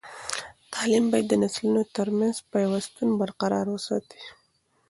تعلیم 0.73 1.05
باید 1.11 1.25
د 1.29 1.33
نسلونو 1.43 1.81
ترمنځ 1.97 2.35
پیوستون 2.53 3.09
برقرار 3.21 3.65
وساتي. 3.71 4.21